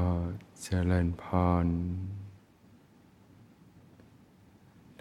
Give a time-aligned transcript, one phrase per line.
[0.00, 0.04] อ
[0.62, 1.24] เจริญพ
[1.64, 1.66] ร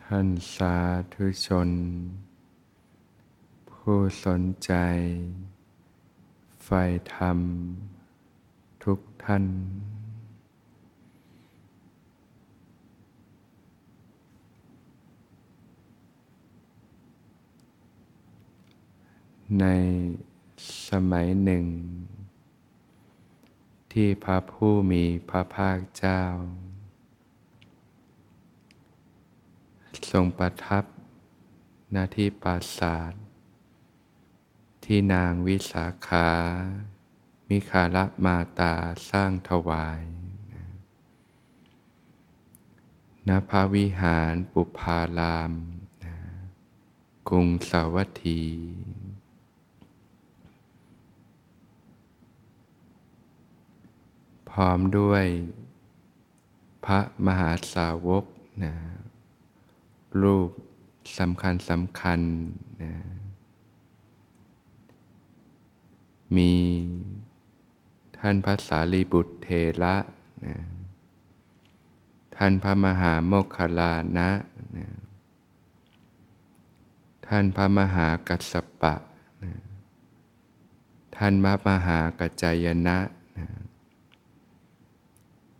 [0.03, 0.75] ท่านสา
[1.13, 1.69] ธุชน
[3.71, 4.71] ผู้สนใจ
[6.63, 6.83] ใฝ่
[7.15, 7.39] ธรรม
[8.83, 9.45] ทุกท่าน
[19.61, 19.65] ใน
[20.89, 21.65] สมัยหนึ่ง
[23.93, 26.23] ที่พระผู้มีพระภาคเจ้า
[30.11, 30.83] ทรงประทับ
[31.91, 33.13] หน้าที่ปราสาท
[34.85, 36.29] ที่นางวิสาขา
[37.49, 38.75] มิคาลมาตา
[39.11, 40.01] สร้างถวาย
[43.27, 45.51] ณพระวิหารปุพาราม
[47.29, 48.41] กรุงสาวัตถี
[54.59, 55.25] ร้อมด้วย
[56.85, 58.23] พระมหาสาวก
[58.63, 58.73] นะ
[60.21, 60.49] รูป
[61.19, 62.19] สำคัญสำคัญ
[62.83, 62.93] นะ
[66.35, 66.51] มี
[68.17, 69.47] ท่านพระสารีบุตรเท
[69.83, 69.95] ระ
[70.45, 70.55] นะ
[72.35, 74.29] ท่านพระมหาโมคคลานะ
[74.77, 74.87] นะ
[77.27, 78.95] ท่านพระมหากัสสปะ
[79.43, 79.51] นะ
[81.15, 83.16] ท่านพระมหากัจจายนะนะ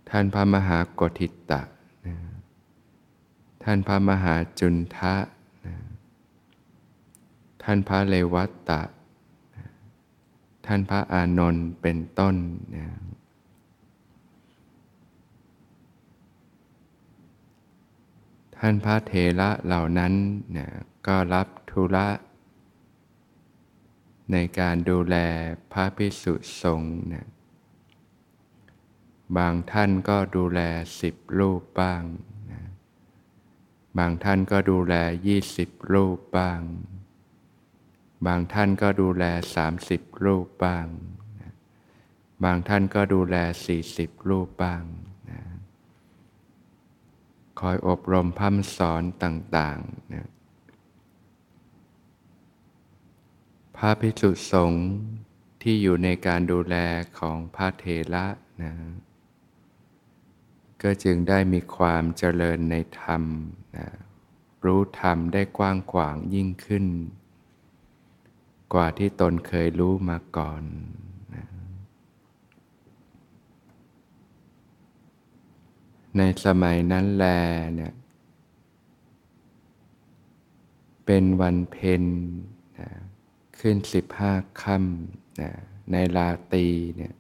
[0.10, 1.62] ท่านพระมหากทิตะ
[2.06, 2.16] นะ
[3.64, 5.16] ท่านพระมหาจุนทะ
[5.66, 5.76] นะ
[7.64, 8.82] ท่านพระเลวัตตะ
[9.56, 9.66] นะ
[10.66, 12.36] ท่านพระอานนท์เป็นต้น
[12.76, 12.88] นะ
[18.58, 20.14] ท่านพระเทระเหล่านั้น
[20.58, 20.68] นะ
[21.08, 22.08] ก็รับธุระ
[24.32, 25.16] ในการดูแล
[25.72, 27.28] พระภิกษุสงฆ์นะ
[29.38, 30.60] บางท่านก็ดูแล
[31.02, 32.04] สิบรูปบ้าง
[32.52, 32.62] นะ
[33.98, 34.96] บางท่านก็ดูแล
[35.28, 36.62] ยี่สิบรูปบ้าง
[38.26, 39.24] บางท่านก็ดูแล
[39.56, 40.86] สามสิบรูปบ้าง
[41.40, 41.54] นะ
[42.44, 44.84] บางท่านก็ดูแลสี่สิบรูปบ้าง
[45.30, 45.42] นะ
[47.60, 50.28] คอยอบรมพัฒสอนต่างๆนะ
[53.78, 54.88] พระภิกษุสงฆ์
[55.62, 56.76] ที่อยู่ในการดูแล
[57.20, 58.26] ของพระเทระ
[58.64, 58.74] นะ
[60.84, 63.24] ก็จึงได้มีความเจริญในธรรม
[63.78, 63.88] นะ
[64.66, 66.86] รู้ธรรมได้กว้างขวางยิ่งขึ้น
[68.74, 70.64] กว่าที่ตนเคยรู้มาก่อน
[71.36, 71.46] นะ
[76.18, 77.26] ในสมัยนั้นแล
[77.76, 77.94] เนี่ย
[81.06, 82.04] เป็นวันเพ็ญ
[82.80, 82.90] นะ
[83.60, 85.52] ขึ้นสิบห้าค่ำนะ
[85.92, 86.68] ในลาตี
[86.98, 87.14] เนี่ย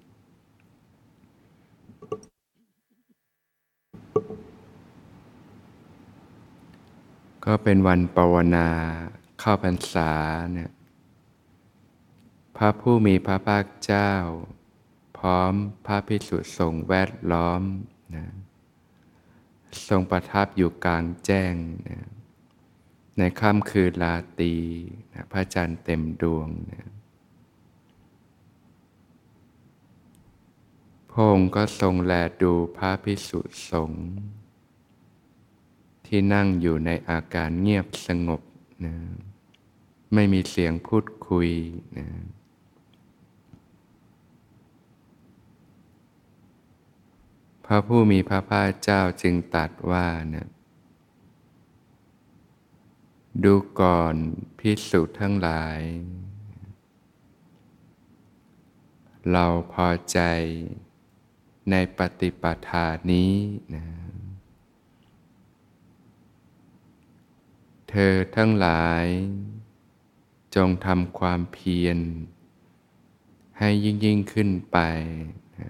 [7.45, 8.69] ก็เป็นวันปวนา
[9.39, 10.11] เข้าพรรษา
[10.53, 10.72] เนี่ย
[12.57, 14.11] พระผู้มีพระภาคเจ้า
[15.17, 15.53] พร้อม
[15.85, 17.61] พระภิกษุสงฆ์แวดล้อม
[18.16, 18.25] นะ
[19.88, 21.53] ทรงประทับอยู่กลางแจ้ง
[21.89, 22.07] นะ
[23.17, 24.56] ในค่ำคืนลาตรี
[25.13, 26.88] นะพระจันทร์เต็มดวงนะ
[31.17, 33.39] ระองค์ก็ทรงแลดูพระภิกษุ
[33.69, 34.05] สงฆ์
[36.05, 38.41] ที่นั่งอยู่ในอาการเงียบสงบ
[38.85, 38.95] นะ
[40.13, 41.50] ไม่มีเสียงพูดคุย
[41.97, 42.07] นะ
[47.66, 50.47] พระผู้มีพระภาคเจ้าจึงตรัสว่านะ
[53.44, 54.16] ดูก่อน
[54.59, 55.79] พิสุทั้งหลาย
[59.31, 60.19] เราพอใจ
[61.72, 63.33] ในปฏิปทานี้
[63.75, 63.86] นะ
[67.89, 69.06] เธอทั้งหลาย
[70.56, 71.97] จงทำความเพียร
[73.59, 74.77] ให้ยิ่งยิ่งขึ้นไป
[75.59, 75.69] นะ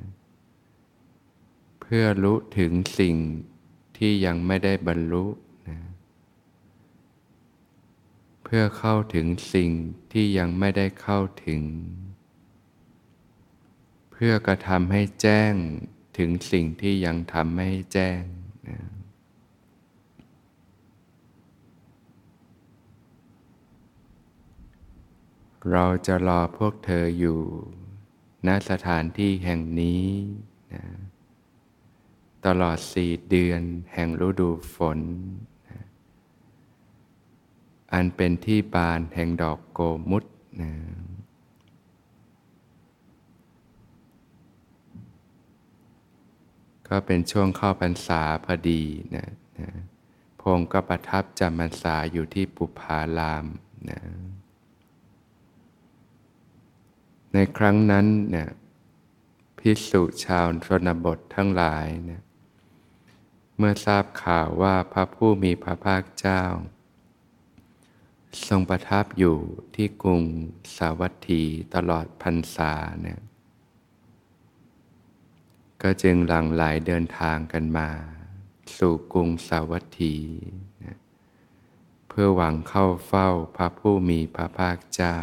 [1.81, 3.15] เพื่อรู้ถึงสิ่ง
[3.97, 5.25] ที่ยังไม่ได้บรรลุ
[5.69, 5.79] นะ
[8.43, 9.69] เพื่อเข้าถึงสิ่ง
[10.11, 11.61] ที่ยังไม่ได้เข้าถึง
[14.11, 15.53] เพื่อกระทำให้แจ้ง
[16.17, 18.21] ถึงสิ่งที่ยังทำไม่แจ้ง
[18.67, 18.79] นะ
[25.71, 27.39] เราจะรอพวกเธออยู่
[28.47, 30.05] ณสถานที่แห่งนี้
[30.73, 30.83] นะ
[32.45, 33.61] ตลอดสี่เดือน
[33.93, 34.99] แห่งฤดูฝน
[37.93, 39.79] อันเป็นที่บานแห่งดอกโก
[40.09, 40.23] มุต
[40.61, 40.71] นะ
[46.89, 48.83] ก็เป็นช่วงเข้าพรรษาพอดี
[49.15, 49.29] นะ
[49.59, 49.69] นะ
[50.41, 53.45] พงก็ประทับจำพรรษาอยู่ที่ปุพาราม
[53.89, 53.99] นะ
[57.33, 58.49] ในครั้งนั้นเนี่ย
[59.57, 62.23] พิสุชาวชนบททั้งหลายเนี่ย
[63.57, 66.43] เมื่อทราบข่าวว่าพระผู้มีพระภาคเจ้า
[68.47, 69.37] ทรงประทับอยู่
[69.75, 70.23] ที่กรุง
[70.77, 71.43] สาวัตถี
[71.75, 73.19] ตลอดพรรษาเนี่ย
[75.81, 77.89] ก็จึงหลั่งไหลเดินทางกันมา
[78.77, 80.15] สู่กรุงสาวัตถี
[80.83, 80.97] นะ
[82.07, 85.17] เพื่อหวังเข้าเฝ้าพระผู้มีพระภาคเจ้า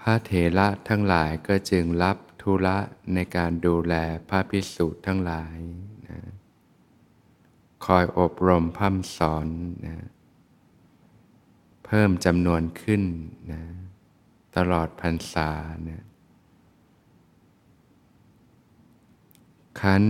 [0.00, 2.78] พระเถระทั้งหลายก็จึงรับธุระ
[3.14, 3.94] ในการดูแล
[4.28, 5.58] พระพิสุทั้งหลาย
[6.08, 6.18] นะ
[7.84, 9.46] คอยอบรมพัฒสอน
[9.86, 10.06] นะ
[11.84, 13.02] เพิ่มจำนวนขึ้น
[13.52, 13.62] นะ
[14.56, 15.50] ตลอดพรรษา
[15.84, 16.02] เนี่ย
[19.80, 20.04] คัน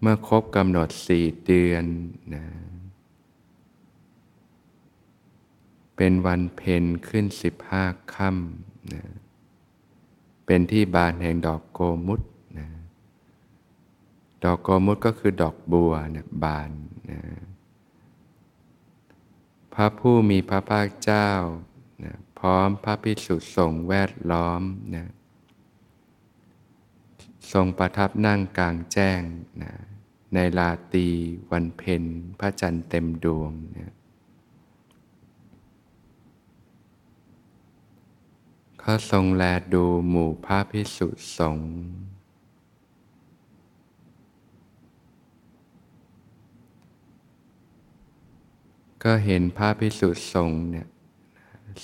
[0.00, 1.84] เมื่อครบกำหนดสี่เดือน
[2.34, 2.44] นะ
[5.96, 7.84] เป็นวันเพ็ญขึ้นสิบห้า
[8.14, 9.04] ค่ำนะ
[10.46, 12.20] เป็นที่บานแห่งดอกโกมุต
[12.58, 12.68] นะ
[14.44, 16.70] ดอกโกมุตก็คือดอกบัวนี่ยบาน
[17.10, 17.20] นะ
[19.74, 21.28] พระผู้มีพระภาคเจ้า
[22.44, 24.62] ร้อมพระพิสุสงฆ์แวดล้อม
[24.94, 25.10] นะ
[27.52, 29.20] ทรงประทับนั่งกลางแจ้ง
[29.62, 29.72] นะ
[30.34, 31.08] ในลาตี
[31.50, 32.02] วันเพ็ญ
[32.40, 33.94] พระจันทร์เต็มดวงนะ
[38.80, 39.44] เขาทรงแล
[39.74, 41.08] ดูหมู่พระพิสุ
[41.38, 41.72] สงฆ์
[49.04, 50.86] ก็เห็นพระพิสุสงฆ์เนี่ย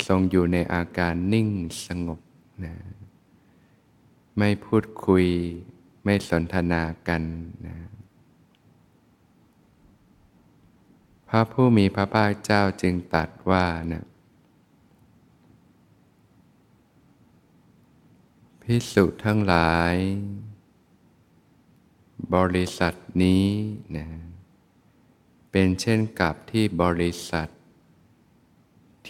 [0.06, 1.48] ทรงอยู่ในอาการนิ่ง
[1.86, 2.20] สงบ
[2.64, 2.74] นะ
[4.38, 5.26] ไม่พูดคุย
[6.04, 7.22] ไม่สนทนากัน
[7.66, 7.76] นะ
[11.28, 14.04] พระผู้มีพระภาคเจ้าจึงตัดว่านะ
[18.62, 19.94] พิสุทั้งหลาย
[22.34, 23.46] บริษัทนี้
[23.96, 24.06] นะ
[25.50, 27.48] เป็นเช่นกับที่บริษัท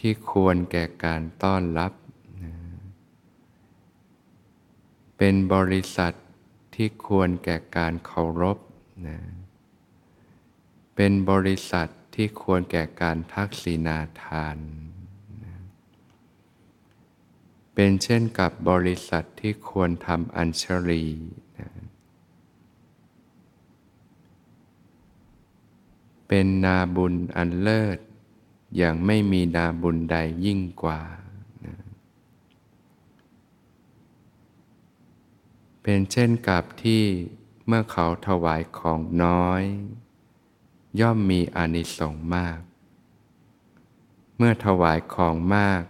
[0.01, 1.93] ที่ควรแก่การต้อนรับ
[5.19, 6.15] เป็นบริษัท
[6.75, 8.59] ที่ควรแก่การเคารพ
[9.07, 9.19] นะ
[10.97, 14.57] เป็นบริษัทที่ควรแก่การทักษิณาทาน
[15.45, 15.55] นะ
[17.75, 21.05] เป็นเช่นกับบริษัทที่ควรทำอัญชลี
[21.59, 21.71] นะ
[26.29, 27.99] เป็นนาบุญอันเลิศ
[28.77, 31.01] อย่างไม่มีนาบุญใดยิ่งกว่า
[31.65, 31.77] นะ
[35.83, 37.05] เป็นเช่นกับที่
[37.67, 39.63] เมื่อเขาถวายของน้อย
[41.01, 42.61] ย่อมมีอานิสงส์มาก
[44.37, 45.83] เมื่อถวายของมาก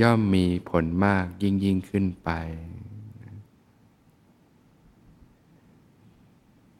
[0.00, 2.30] ย่อมมีผลมากยิ่งยิ่งขึ้นไป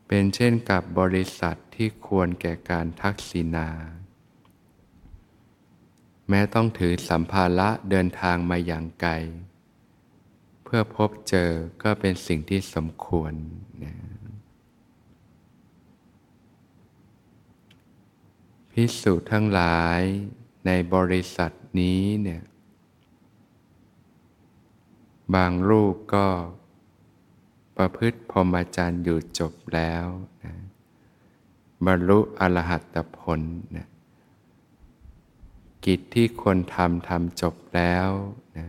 [0.06, 3.68] เป็นเช่นกับบริษัทที่ควรแก่การทักษิณา
[6.30, 9.12] แม้ต้องถือสัมภาระเดินทางมาอย่างไกล
[10.64, 11.50] เพื่อพบเจอ
[11.82, 13.32] ก็เป็นสิ่งที่สมควร
[13.84, 13.94] นะ
[18.72, 20.00] พิสูจน์ทั้งหลาย
[20.66, 22.42] ในบริษัทนี้เนี่ย
[25.34, 26.26] บางรูปก็
[27.76, 30.06] ประพฤติพรหมจรรย์อยู่จบแล้ว
[30.44, 30.54] นะ
[31.86, 33.40] บรรลุอรหัตผล
[33.76, 33.86] นะ
[35.86, 38.10] กิจที่ควรทำทำจบแล้ว
[38.56, 38.66] นะ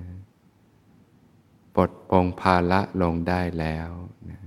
[1.75, 3.89] ปลดปงภาระลงได้แล้ว
[4.29, 4.39] นะ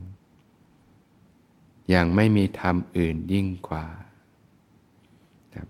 [1.95, 3.87] ยังไม่มีธรรมอื่นยิ่งกว่า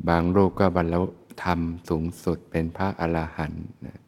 [0.08, 1.04] บางรูปก็บรรลุ
[1.42, 3.98] ธรรมสูงสุดเป็นพระอรหันต์นะ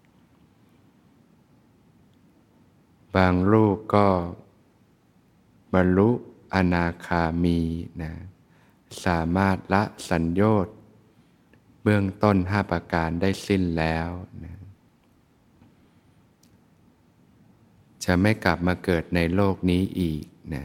[3.16, 4.06] บางรูปก็
[5.74, 6.10] บรรลุ
[6.54, 7.58] อนาคามี
[8.02, 8.12] นะ
[9.04, 10.75] สามารถละสัญญต์
[11.88, 14.08] เบื้องต้นห้าประการได้สิ้นแล้ว
[14.44, 14.54] นะ
[18.04, 20.24] จะไม่กลับมาเกิดในโลกนี้อีก
[20.54, 20.64] นะ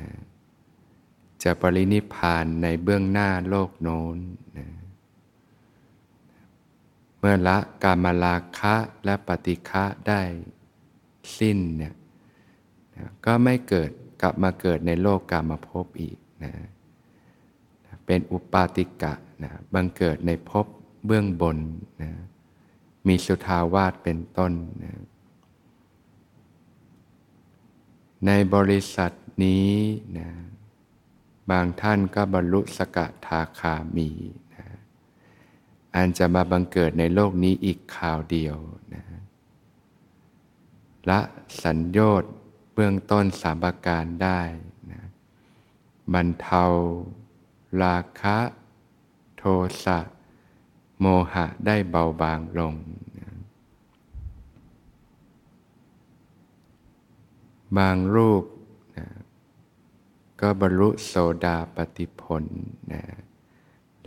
[1.43, 4.17] จะปรินิพานในเบื้องหน้าโลกโน้น
[4.57, 4.67] นะ
[7.19, 8.75] เมื่อละกามลาคะ
[9.05, 10.21] และปฏิฆะได้
[11.39, 11.95] สิ้นเนี่ย
[12.95, 13.89] นะก็ไม่เกิด
[14.21, 16.53] กลับมาเกิดในโลกกามาภพอีกนะ
[18.05, 19.13] เป็นอุปาติกะ
[19.43, 20.67] นะบังเกิดในภพ
[21.05, 21.57] เบื้องบน
[22.01, 22.11] นะ
[23.07, 24.53] มีสุทาวาสเป็นต้น
[24.83, 24.93] นะ
[28.25, 29.11] ในบริษัท
[29.43, 29.71] นี้
[30.17, 30.29] นะ
[31.51, 34.09] บางท่านก็บรรลุสกทาคามี
[34.55, 34.65] นะ
[35.95, 38.57] อันจะมาบังเกิดในโลกนี้อีกข่าวเดียว
[38.93, 39.03] นะ
[41.09, 41.19] ละ
[41.63, 42.31] สัญญชน์
[42.73, 44.41] เบื้องต้นสามประการได้
[44.91, 45.01] นะ
[46.13, 46.65] บรรเทา
[47.83, 48.37] ราคะ
[49.37, 49.43] โท
[49.83, 49.99] สะ
[51.01, 52.75] โมหะได้เบาบางลง
[57.77, 58.45] บางรูป
[58.97, 59.07] นะ
[60.41, 61.13] ก็บรรลุโส
[61.45, 62.43] ดาปติผล
[62.91, 63.03] นะ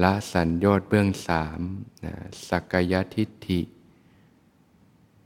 [0.02, 1.60] ละสัญญชน์เบื้องสาม
[2.04, 2.14] นะ
[2.48, 3.60] สักยทิฏฐิ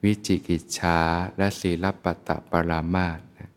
[0.04, 0.98] วิจิกิจชา
[1.38, 3.50] และศีลปตะปรามาสนะ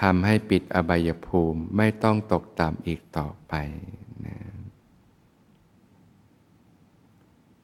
[0.00, 3.54] ทำให้ปิดอบายภูมิไม่ต้องตกต่ำอีกต่อไป
[4.26, 4.36] นะ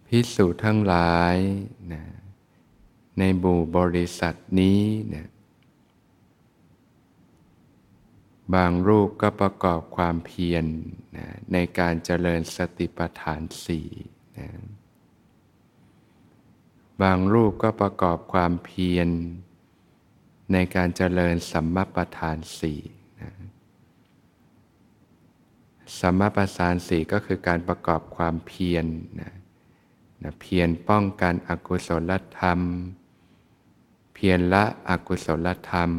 [0.07, 1.37] พิสูจทั้งหลาย
[1.93, 2.05] นะ
[3.19, 4.83] ในบูบริษัทนี้
[5.15, 5.27] นะ
[8.55, 10.67] บางรูปก็ประกอบความเพียร
[11.17, 13.89] นะในการเจริญสติปัฏฐานสี่
[14.39, 14.49] นะ
[17.03, 19.09] บางรูปก็ประกอบความเพียร
[20.53, 22.81] ในการเจริญสัมมาประธานสี่
[23.23, 23.33] นะ
[26.01, 28.87] สัมมาประธานสี่ก็คือการประกอบความเพียร
[29.21, 29.33] นะ
[30.23, 32.61] นะเพียรป้องกันอกุศลธรรม
[34.15, 35.91] เพียรละอกุศลธรรม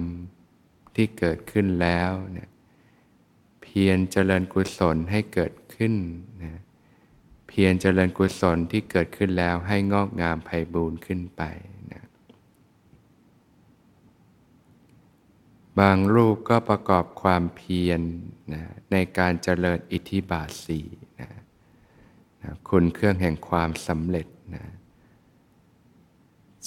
[0.96, 2.50] ที่เกิดขึ้นแล้วเนี่ย
[3.62, 5.94] เพียรเจริญกุศลให้เกิดขึ้น
[6.44, 6.62] นะ
[7.48, 11.42] เพียรเจริญกุศลที่เกิดขึ้นแล้วให้งอกงามไพบูรณ์ขึ้นไป
[11.92, 12.04] นะ
[15.80, 18.02] บางรูปก็ประกอบความเพียร
[18.54, 20.88] นะในการเจริญอิทธิบาทสี่
[21.22, 21.30] นะ
[22.70, 24.66] คุณเครื่องแห่งความสำเร็จนะ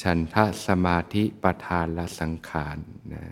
[0.03, 2.79] ฉันทะสมาธิประธานละสังขาร
[3.13, 3.25] นะ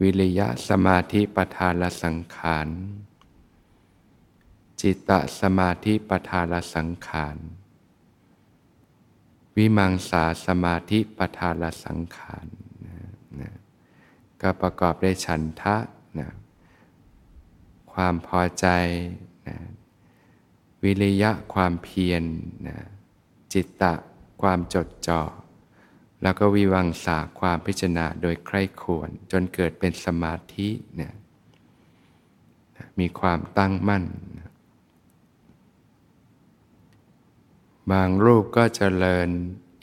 [0.00, 2.68] วิริยะสมาธิประธานละสังขาร
[4.80, 5.10] จิตต
[5.40, 7.36] สมาธิประธานละสังขาร
[9.56, 12.46] วิมังสาสมาธิประธานละสังขาร
[12.86, 12.96] นะ
[13.40, 13.52] นะ
[14.40, 15.76] ก็ประกอบด้วยฉันทะ
[16.18, 16.30] นะ
[17.92, 18.66] ความพอใจ
[19.48, 19.56] นะ
[20.84, 22.22] วิริยะความเพียร
[22.66, 22.78] นะ
[23.52, 23.94] จิตตะ
[24.42, 25.22] ความจดจ่อ
[26.22, 31.14] แล้วก็วิวังสาความพิจารณาโดยใคร่ควรจนเกิดเป็นสมาธิเนี่ย
[32.98, 34.04] มีความตั้งมั่น
[37.92, 39.28] บางรูปก็เจริญ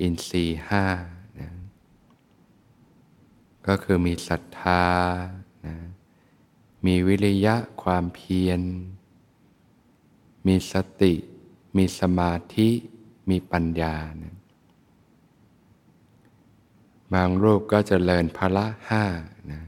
[0.01, 0.85] อินทรีห้า
[1.39, 1.51] นะ
[3.67, 4.85] ก็คือมีศรัทธา
[5.65, 5.75] นะ
[6.85, 8.61] มีวิริยะความเพียร
[10.47, 11.13] มีสติ
[11.77, 12.69] มีสมาธิ
[13.29, 14.35] มีปัญญานะ
[17.13, 19.03] บางรูปก็จเจริญพละห้า
[19.51, 19.61] นะ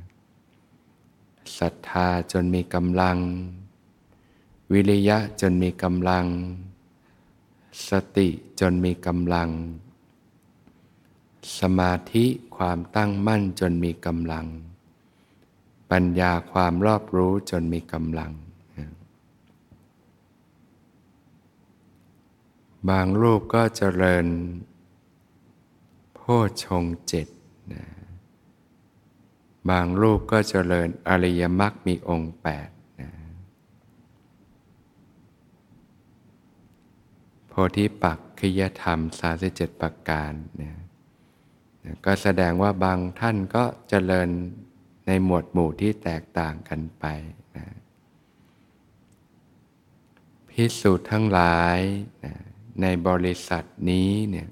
[1.57, 3.17] ศรัทธาจนมีกำลัง
[4.73, 6.25] วิริยะจนมีกำลัง
[7.89, 8.27] สติ
[8.59, 9.49] จนมีกำลัง
[11.59, 12.25] สมาธิ
[12.57, 14.45] ความตั้งมั่นจนมีกำลัง
[15.91, 18.31] ปัญญาความรอบรู้จนมีกำลัง
[22.89, 24.25] บางรูปก็เจริญ
[26.15, 26.21] โพ
[26.63, 27.27] ชงเจ็ด
[27.73, 27.83] นะ
[29.69, 32.69] บางรูปก็เจริญอริยมรรคมีองค์แปด
[33.01, 33.09] นะ
[37.47, 40.73] โพธิปักขิยธรรมสาสิเจ็ดประการนะ
[41.83, 44.29] นะก็แสดงว่าบางท่านก็เจริญ
[45.07, 47.05] ในหมวดหมู่ที่แตกต่างกันไป
[47.55, 47.65] นะ
[50.49, 51.79] พิสูจน์ทั้งหลาย
[52.25, 52.33] นะ
[52.81, 54.49] ในบริษัทนี้เนี่ย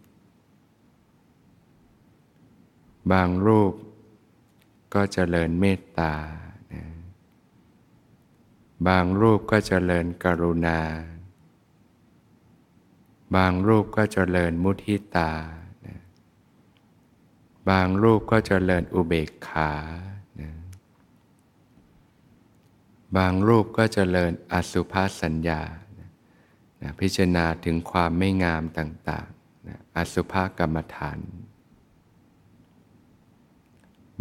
[3.12, 3.74] บางรูป
[4.94, 6.14] ก็เจริญเมตตา
[6.74, 6.84] นะ
[8.88, 10.80] บางรูปก็เจริญกรุณา
[13.36, 15.32] บางรูปก็เจริญมุทิตา
[15.86, 16.00] นะ
[17.70, 19.72] บางรูปก็เจริญอุเบกขา
[20.40, 20.52] นะ
[23.18, 25.62] บางรูปก็เจริญอสุภาสัญญา
[26.82, 31.20] นะพิจารณาถึงความไม่งามต่างๆนะอสุภกรรมฐาน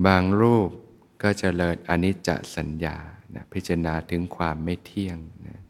[0.07, 0.71] บางรูป
[1.23, 2.97] ก็จเจริญอนิจจสัญญา
[3.35, 5.61] นะพิจารณาถึงความไม่เที่ยงนะ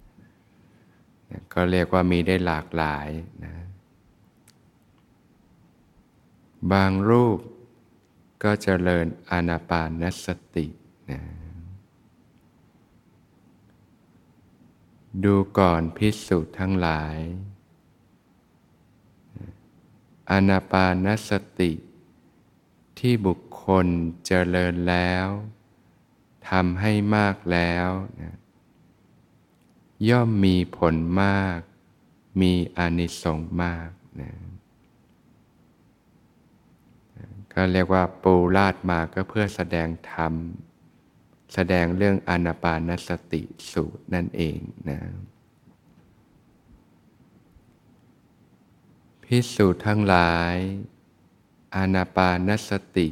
[1.31, 3.09] นะก็เรียกว่ามีได้หลากหลาย
[3.45, 3.55] นะ
[6.73, 7.39] บางรูป
[8.43, 10.67] ก็จเจริญอานาปานสติ
[11.11, 11.21] นะ
[15.25, 17.17] ดูก่อนพิสูจน์ทั้งหลาย
[20.31, 21.73] อนาปานสติ
[22.99, 23.87] ที่บุคคล
[24.27, 25.27] เจริญแล้ว
[26.49, 27.89] ทำให้มากแล้ว
[28.21, 28.37] นะ
[30.09, 31.59] ย่อมมีผลมาก
[32.41, 33.91] มีอานิสงส์มาก
[34.21, 34.33] นะ
[37.53, 40.35] ก็เรียกว่าปูราดมาก็เพื่อแสดงธรรม
[41.55, 43.43] แสดงเรื่องอนาปานสติ
[43.73, 45.01] สูตรนั่นเองนะ
[49.25, 50.55] พิสูจน์ทั้งหลาย
[51.77, 53.09] อานาปานสติ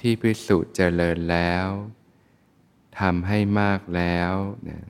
[0.00, 1.68] ที่พิสูจน์เจริญแล้ว
[3.00, 4.32] ทำให้มากแล้ว
[4.68, 4.80] นะ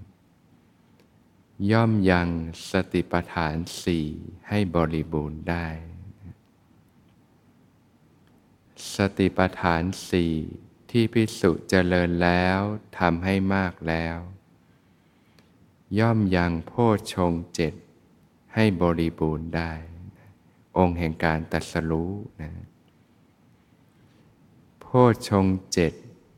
[1.70, 2.28] ย่อมยัง
[2.70, 4.08] สติปัฏฐานสี่
[4.48, 5.68] ให้บริบูรณ์ได้
[8.96, 10.34] สติปัฏฐานสี่
[10.96, 12.60] ที่พิสุเจริญแล้ว
[12.98, 14.18] ทำให้มากแล้ว
[15.98, 16.72] ย่อมยังโพ
[17.14, 17.74] ชงเจ็ด
[18.54, 19.72] ให้บริบูรณ์ได้
[20.78, 22.52] องค์แห่งการตัดสรู้นะ
[24.80, 24.86] โพ
[25.28, 25.92] ชงเจ็ด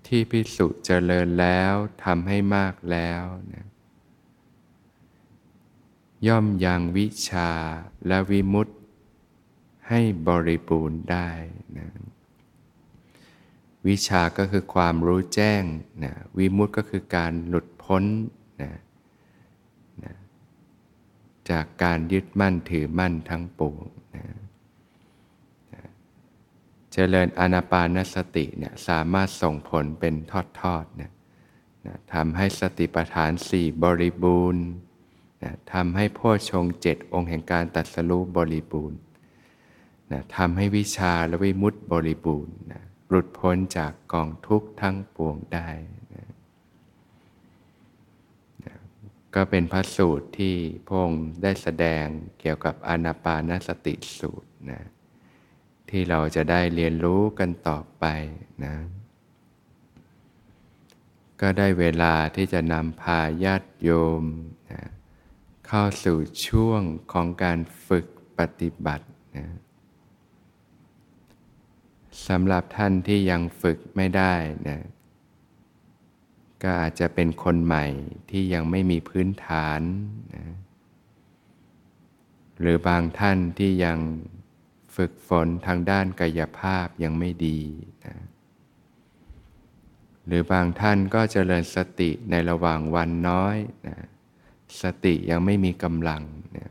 [0.07, 3.23] ที่พิสุเจริญแล้วทำให้มากแล้ว
[3.53, 3.67] นะ
[6.27, 7.51] ย่อมยังวิชา
[8.07, 8.75] และวิมุตติ
[9.89, 11.31] ให้บริบูรณ์ได้
[11.79, 11.89] นะ
[13.88, 15.62] วิชาก็คือความรู้แจ้ง
[16.05, 18.05] นะวิมุตติก็คือการหลุดพ้น
[18.62, 18.73] นะ
[20.05, 20.14] นะ
[21.50, 23.76] จากการยึดมั่นถือมั่นทั้งปวง
[24.16, 24.25] นะ
[25.75, 25.83] นะ
[26.93, 30.14] เจริญอนาปานสติเนี่ยสามารถส่งผลเป็น
[30.61, 31.12] ทอดๆนะ
[31.87, 34.66] นะทำให้สติปัฏฐานสี่บริบูรณ์
[35.43, 38.99] นะทำให้พ่อชงเจ็ดองค์แห่งการตัดสรู้บริบูรณ์
[40.12, 45.69] นะทำให้วิชาและวิมุตติบริบูรณ์นะ หลุดพ้นจากกองทุกข์ทั้งปวงได้
[46.15, 46.27] นะ
[49.35, 50.57] ก็เป็นพระสูตรที่
[50.88, 52.07] พงได้แสดง
[52.40, 54.83] เกี่ยวกับอนาปานสติสูตรนะ
[55.90, 58.05] ที่เราจะได้เรียนรู้กันต่อไป
[58.64, 58.75] นะ
[61.40, 63.90] ก็ได้เวลาที่จะนำพาญาติโย
[64.21, 64.23] ม
[64.73, 64.83] นะ
[65.66, 68.07] เข้าสู่ช่วงของการฝึก
[68.38, 69.47] ปฏิบัตินะ
[72.29, 74.35] สำหรับท่านที่ยังฝึกไม่ได้
[74.68, 74.81] นะ
[76.62, 77.87] ก็อาจจะเป็นคนใหม่
[78.31, 79.81] ที่ยังไม่มีพื้นฐาน
[80.35, 80.44] นะ
[82.61, 83.98] หรือบางท่านที่ยัง
[84.96, 87.61] ฝึกฝนทางด้านกายภาพยังไม่ดี
[88.07, 88.16] นะ
[90.26, 93.98] หรือบางท่านก็เจริญสติในระหว่างวันน้อยนะ
[94.83, 96.22] สติยังไม่มีกำลัง
[96.57, 96.70] นี่ย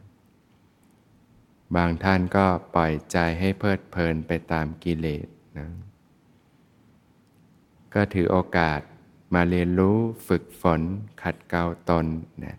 [1.76, 5.28] บางท่านก็ปล่อยใจให้เพลิดเพลินไปตามกิเลส
[5.58, 5.68] นะ
[7.94, 8.80] ก็ถือโอกาส
[9.34, 10.82] มาเรียนรู้ฝึกฝน
[11.22, 12.06] ขัดเกลาตน
[12.46, 12.58] นะ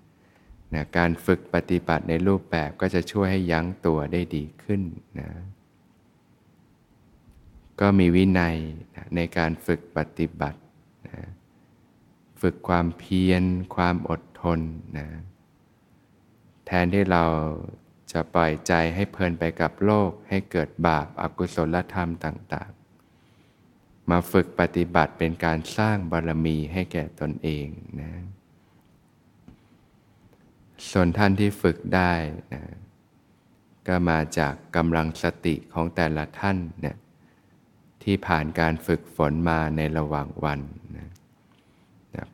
[0.75, 4.83] นะการฝึกปฏิบัติในรูปแบบก็จะช่วยให้ยั้งตัวได้ดีขึ้น
[5.21, 5.31] นะ
[7.81, 8.57] ก็มีวินัย
[8.95, 10.61] นะในการฝึกปฏิบัติ
[11.09, 11.21] นะ
[12.41, 13.43] ฝึกความเพียร
[13.75, 14.61] ความอดทน
[14.99, 15.09] นะ
[16.67, 17.25] แทนที่เรา
[18.13, 22.71] จะปล่อยใจให้เพลินไปกับโลกให้เกิดบาปอากุศลธรรมต่าง
[24.11, 27.67] มาฝึกปฏิบัติเป็นการสร้างบารมีให้แก่ตนเอง
[28.01, 28.13] นะ
[30.91, 32.13] ส่วนท่านที่ฝึกได้
[32.55, 32.63] นะ
[33.89, 36.97] ก็มาจากกำลังสติของแต่ละท่านเนี่ย
[38.03, 40.61] ที่ผ่านการฝึกฝนมาในระหว่างวัน
[40.97, 41.07] นะ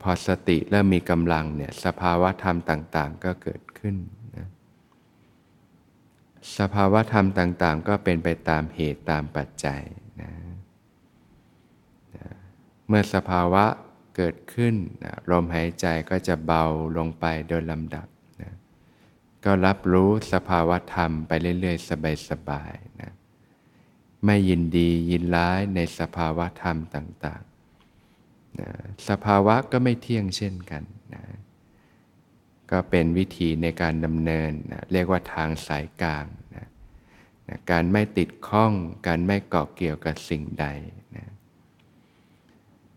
[0.02, 3.96] พอสติเริ่มมีกำลังเนี่ยสภาวะธรรมต่าง ๆ ก็เกิดขึ้น
[4.36, 4.46] นะ
[6.58, 9.82] สภาวะธรรมต่าง ๆ ก็เป็นไปตามเหตุตามปัจจัย
[10.22, 10.32] นะ
[12.92, 13.64] มื่อสภาวะ
[14.16, 14.74] เกิดขึ้น
[15.04, 16.64] นะลมหายใจก็จะเบา
[16.96, 18.06] ลงไปโดยลำดับ
[18.42, 18.52] นะ
[19.44, 21.88] ก็รับรู้สภาวะธรรมไปเรื่อยๆ
[22.30, 23.12] สบายๆนะ
[24.24, 27.42] ไม่ยินดียินร้ายในสภาวะธรรมต่าง
[28.60, 28.70] นะ
[29.08, 30.82] สภาวะก็ไม่เที่ยงเช่นกัน
[31.14, 31.24] นะ
[32.70, 36.26] ก็เป็นวิธีในการดำเนินนะเรียกว่าทางสายกลาง
[36.56, 36.66] นะ
[37.48, 38.72] นะการไม่ติดข้อง
[39.06, 40.66] การไม่เกาะเกี่ยวกับสิ่งใด